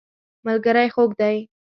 [0.45, 1.35] ملګری خوږ دی.